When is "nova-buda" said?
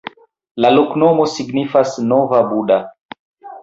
2.09-2.85